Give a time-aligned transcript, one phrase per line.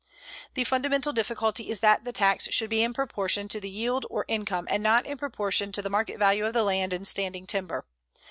[0.55, 4.67] The fundamental difficulty is that the tax should be in proportion to yield or income
[4.71, 7.85] and not in proportion to the market value of the land and standing timber.